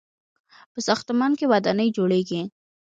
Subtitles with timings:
[0.73, 2.41] په ساختمان کې ودانۍ جوړیږي.